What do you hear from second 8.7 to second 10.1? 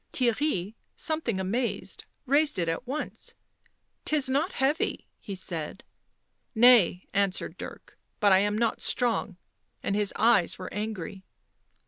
strong," and